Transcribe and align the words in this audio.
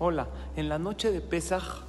Hola, 0.00 0.26
en 0.56 0.68
la 0.68 0.80
noche 0.80 1.12
de 1.12 1.20
Pesach 1.20 1.84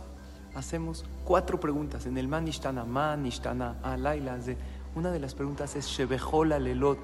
hacemos 0.53 1.05
cuatro 1.23 1.59
preguntas. 1.59 2.05
En 2.05 2.19
el 2.19 2.27
Man 2.27 2.47
Ishtana, 2.47 2.83
Man 2.83 3.25
Ishtana, 3.25 3.77
Alayla. 3.81 4.37
Una 4.93 5.09
de 5.09 5.19
las 5.19 5.33
preguntas 5.33 5.75
es 5.75 5.87
Shebejola 5.87 6.59
Lelot. 6.59 6.99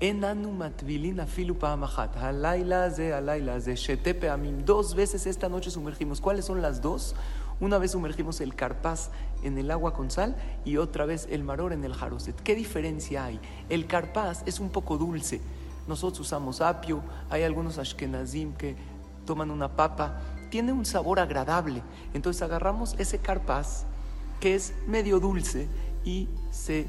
Enanu 0.00 0.50
matvilina 0.50 1.26
filu 1.26 1.58
paamachat. 1.58 2.16
Alayla 2.16 2.90
ze, 2.90 3.12
alayla 3.12 3.60
ze, 3.60 3.76
shetepe 3.76 4.30
amim. 4.30 4.64
Dos 4.64 4.94
veces 4.94 5.26
esta 5.26 5.50
noche 5.50 5.70
sumergimos. 5.70 6.22
¿Cuáles 6.22 6.46
son 6.46 6.62
las 6.62 6.80
dos? 6.80 7.14
Una 7.60 7.76
vez 7.76 7.90
sumergimos 7.90 8.40
el 8.40 8.54
carpaz 8.54 9.10
en 9.42 9.58
el 9.58 9.70
agua 9.70 9.92
con 9.92 10.10
sal 10.10 10.36
y 10.64 10.78
otra 10.78 11.04
vez 11.04 11.28
el 11.30 11.44
maror 11.44 11.74
en 11.74 11.84
el 11.84 11.92
jaroset. 11.92 12.34
¿Qué 12.40 12.54
diferencia 12.54 13.26
hay? 13.26 13.38
El 13.68 13.86
carpaz 13.86 14.42
es 14.46 14.58
un 14.58 14.70
poco 14.70 14.96
dulce. 14.96 15.42
Nosotros 15.86 16.20
usamos 16.20 16.62
apio, 16.62 17.02
hay 17.28 17.42
algunos 17.42 17.76
ashkenazim 17.76 18.54
que 18.54 18.74
toman 19.24 19.50
una 19.50 19.76
papa, 19.76 20.20
tiene 20.50 20.72
un 20.72 20.84
sabor 20.84 21.20
agradable. 21.20 21.82
Entonces 22.12 22.42
agarramos 22.42 22.94
ese 22.98 23.18
carpaz 23.18 23.84
que 24.40 24.54
es 24.54 24.74
medio 24.86 25.20
dulce 25.20 25.68
y 26.04 26.28
se 26.50 26.86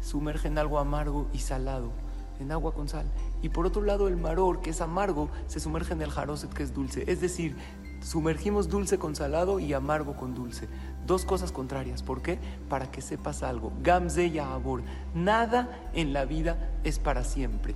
sumerge 0.00 0.48
en 0.48 0.58
algo 0.58 0.78
amargo 0.78 1.28
y 1.32 1.38
salado, 1.38 1.90
en 2.38 2.52
agua 2.52 2.74
con 2.74 2.88
sal. 2.88 3.06
Y 3.40 3.48
por 3.48 3.66
otro 3.66 3.82
lado 3.82 4.08
el 4.08 4.16
maror, 4.16 4.60
que 4.60 4.70
es 4.70 4.80
amargo, 4.80 5.28
se 5.46 5.60
sumerge 5.60 5.94
en 5.94 6.02
el 6.02 6.10
jaroset, 6.10 6.52
que 6.52 6.62
es 6.62 6.74
dulce. 6.74 7.04
Es 7.06 7.20
decir, 7.20 7.56
sumergimos 8.02 8.68
dulce 8.68 8.98
con 8.98 9.16
salado 9.16 9.58
y 9.58 9.72
amargo 9.72 10.16
con 10.16 10.34
dulce. 10.34 10.68
Dos 11.06 11.24
cosas 11.24 11.50
contrarias. 11.50 12.02
¿Por 12.02 12.22
qué? 12.22 12.38
Para 12.68 12.90
que 12.90 13.00
sepas 13.00 13.42
algo. 13.42 13.72
Gamze 13.82 14.26
y 14.26 14.38
abor. 14.38 14.82
Nada 15.14 15.90
en 15.94 16.12
la 16.12 16.24
vida 16.24 16.70
es 16.84 16.98
para 16.98 17.24
siempre. 17.24 17.74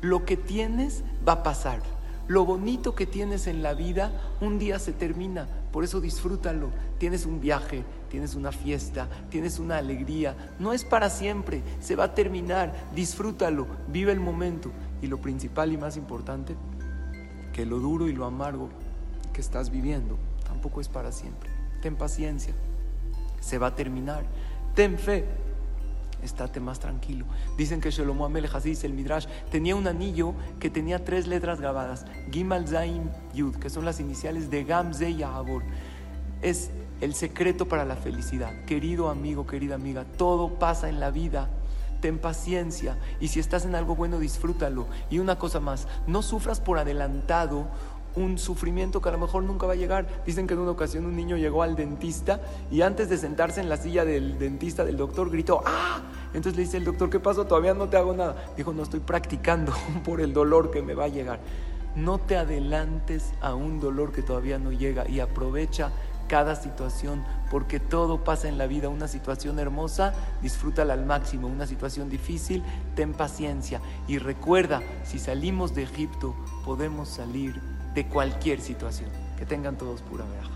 Lo 0.00 0.24
que 0.24 0.36
tienes 0.36 1.02
va 1.26 1.32
a 1.32 1.42
pasar. 1.42 1.80
Lo 2.26 2.44
bonito 2.44 2.94
que 2.94 3.06
tienes 3.06 3.46
en 3.46 3.62
la 3.62 3.74
vida 3.74 4.12
un 4.40 4.58
día 4.58 4.78
se 4.78 4.92
termina, 4.92 5.46
por 5.72 5.84
eso 5.84 6.00
disfrútalo. 6.00 6.70
Tienes 6.98 7.26
un 7.26 7.40
viaje, 7.40 7.84
tienes 8.08 8.34
una 8.34 8.52
fiesta, 8.52 9.08
tienes 9.28 9.58
una 9.58 9.76
alegría. 9.76 10.34
No 10.58 10.72
es 10.72 10.84
para 10.84 11.10
siempre, 11.10 11.62
se 11.80 11.96
va 11.96 12.04
a 12.04 12.14
terminar. 12.14 12.72
Disfrútalo, 12.94 13.66
vive 13.88 14.12
el 14.12 14.20
momento. 14.20 14.70
Y 15.02 15.08
lo 15.08 15.20
principal 15.20 15.72
y 15.72 15.76
más 15.76 15.96
importante, 15.96 16.56
que 17.52 17.66
lo 17.66 17.78
duro 17.78 18.08
y 18.08 18.12
lo 18.12 18.24
amargo 18.24 18.70
que 19.32 19.40
estás 19.40 19.70
viviendo 19.70 20.16
tampoco 20.44 20.80
es 20.80 20.88
para 20.88 21.12
siempre. 21.12 21.50
Ten 21.82 21.96
paciencia, 21.96 22.54
se 23.40 23.58
va 23.58 23.66
a 23.66 23.74
terminar. 23.74 24.24
Ten 24.74 24.98
fe, 24.98 25.26
estate 26.24 26.60
más 26.60 26.80
tranquilo. 26.80 27.26
Dicen 27.56 27.80
que 27.80 27.90
Shlomo 27.90 28.24
Amelech, 28.24 28.54
así 28.54 28.76
el 28.82 28.92
Midrash, 28.92 29.26
tenía 29.50 29.76
un 29.76 29.86
anillo 29.86 30.34
que 30.58 30.70
tenía 30.70 31.04
tres 31.04 31.26
letras 31.26 31.60
grabadas, 31.60 32.06
Gimal 32.30 32.66
Zaim 32.66 33.10
Yud, 33.34 33.56
que 33.56 33.70
son 33.70 33.84
las 33.84 34.00
iniciales 34.00 34.50
de 34.50 34.64
Gam 34.64 34.94
Ze 34.94 35.14
Es 36.42 36.70
el 37.00 37.14
secreto 37.14 37.68
para 37.68 37.84
la 37.84 37.96
felicidad. 37.96 38.64
Querido 38.64 39.08
amigo, 39.08 39.46
querida 39.46 39.74
amiga, 39.74 40.04
todo 40.16 40.58
pasa 40.58 40.88
en 40.88 41.00
la 41.00 41.10
vida. 41.10 41.48
Ten 42.00 42.18
paciencia 42.18 42.98
y 43.18 43.28
si 43.28 43.40
estás 43.40 43.64
en 43.64 43.74
algo 43.74 43.96
bueno, 43.96 44.18
disfrútalo. 44.18 44.86
Y 45.10 45.20
una 45.20 45.38
cosa 45.38 45.60
más, 45.60 45.88
no 46.06 46.22
sufras 46.22 46.60
por 46.60 46.78
adelantado 46.78 47.68
un 48.16 48.38
sufrimiento 48.38 49.00
que 49.00 49.08
a 49.08 49.12
lo 49.12 49.18
mejor 49.18 49.42
nunca 49.42 49.66
va 49.66 49.72
a 49.72 49.76
llegar. 49.76 50.06
Dicen 50.24 50.46
que 50.46 50.54
en 50.54 50.60
una 50.60 50.70
ocasión 50.70 51.06
un 51.06 51.16
niño 51.16 51.36
llegó 51.36 51.62
al 51.62 51.76
dentista 51.76 52.40
y 52.70 52.82
antes 52.82 53.08
de 53.08 53.18
sentarse 53.18 53.60
en 53.60 53.68
la 53.68 53.76
silla 53.76 54.04
del 54.04 54.38
dentista, 54.38 54.84
del 54.84 54.96
doctor, 54.96 55.30
gritó, 55.30 55.62
¡ah! 55.64 56.02
Entonces 56.28 56.56
le 56.56 56.62
dice 56.62 56.76
el 56.76 56.84
doctor, 56.84 57.10
¿qué 57.10 57.20
pasó? 57.20 57.46
Todavía 57.46 57.74
no 57.74 57.88
te 57.88 57.96
hago 57.96 58.14
nada. 58.14 58.36
Dijo, 58.56 58.72
no 58.72 58.82
estoy 58.82 59.00
practicando 59.00 59.72
por 60.04 60.20
el 60.20 60.32
dolor 60.32 60.70
que 60.70 60.82
me 60.82 60.94
va 60.94 61.04
a 61.04 61.08
llegar. 61.08 61.40
No 61.94 62.18
te 62.18 62.36
adelantes 62.36 63.32
a 63.40 63.54
un 63.54 63.78
dolor 63.78 64.12
que 64.12 64.22
todavía 64.22 64.58
no 64.58 64.72
llega 64.72 65.08
y 65.08 65.20
aprovecha 65.20 65.92
cada 66.26 66.56
situación, 66.56 67.22
porque 67.50 67.78
todo 67.78 68.24
pasa 68.24 68.48
en 68.48 68.58
la 68.58 68.66
vida. 68.66 68.88
Una 68.88 69.08
situación 69.08 69.58
hermosa, 69.58 70.14
disfrútala 70.42 70.94
al 70.94 71.04
máximo. 71.06 71.46
Una 71.46 71.66
situación 71.66 72.08
difícil, 72.08 72.64
ten 72.96 73.12
paciencia. 73.12 73.80
Y 74.08 74.18
recuerda, 74.18 74.82
si 75.04 75.18
salimos 75.18 75.74
de 75.74 75.84
Egipto, 75.84 76.34
podemos 76.64 77.08
salir 77.08 77.60
de 77.94 78.06
cualquier 78.06 78.60
situación. 78.60 79.10
Que 79.36 79.46
tengan 79.46 79.76
todos 79.76 80.02
pura 80.02 80.24
veraja. 80.24 80.50